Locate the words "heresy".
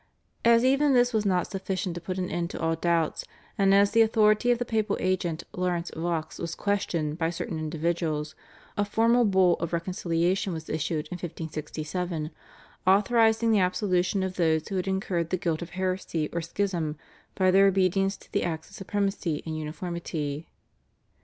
15.77-16.29